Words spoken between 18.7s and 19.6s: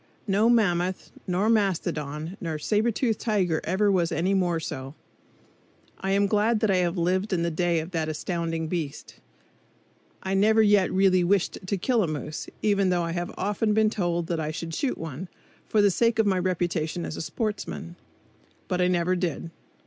I never did.